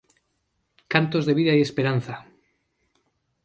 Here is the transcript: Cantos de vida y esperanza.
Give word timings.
Cantos 0.93 1.27
de 1.27 1.33
vida 1.35 1.53
y 1.55 1.61
esperanza. 1.61 2.25